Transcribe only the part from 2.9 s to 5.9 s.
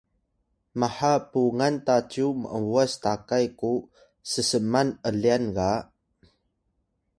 takay ku ssman ’lyan ga